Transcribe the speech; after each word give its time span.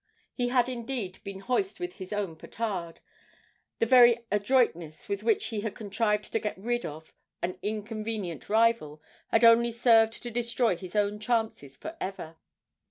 He 0.33 0.47
had 0.47 0.67
indeed 0.67 1.19
been 1.23 1.41
hoist 1.41 1.79
with 1.79 1.99
his 1.99 2.11
own 2.11 2.35
petard; 2.35 3.01
the 3.77 3.85
very 3.85 4.25
adroitness 4.31 5.07
with 5.07 5.21
which 5.21 5.45
he 5.49 5.61
had 5.61 5.75
contrived 5.75 6.31
to 6.31 6.39
get 6.39 6.57
rid 6.57 6.87
of 6.87 7.13
an 7.43 7.59
inconvenient 7.61 8.49
rival 8.49 8.99
had 9.27 9.43
only 9.43 9.71
served 9.71 10.13
to 10.23 10.31
destroy 10.31 10.75
his 10.75 10.95
own 10.95 11.19
chances 11.19 11.77
for 11.77 11.97
ever. 12.01 12.37